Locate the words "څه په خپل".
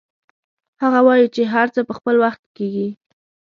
1.75-2.15